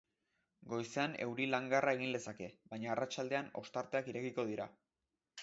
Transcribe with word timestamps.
Goizean 0.69 1.13
euri 1.25 1.45
langarra 1.55 1.93
egin 1.99 2.15
lezake, 2.15 2.49
baina 2.73 2.91
arratsaldean 2.95 3.53
ostarteak 3.63 4.13
irekiko 4.15 4.49
dira. 4.51 4.69